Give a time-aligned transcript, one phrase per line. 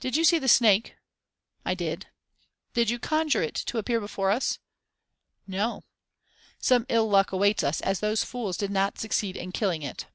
[0.00, 0.96] "Did you see the snake?"
[1.64, 2.08] "I did."
[2.72, 4.58] "Did you conjure it to appear before us?"
[5.46, 5.84] "No."
[6.58, 10.06] "Some ill luck awaits us as those fools did not succeed in killing it."